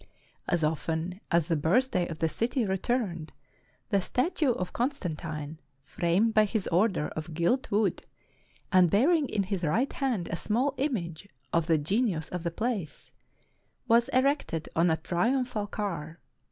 [0.47, 3.31] As often as the birthday of the city re turned,
[3.89, 8.03] the statue of Constantine, framed by his order, of gilt wood,
[8.71, 13.13] and bearing in his right hand a small image of the genius of the place,
[13.87, 16.19] was erected on a triumphal car.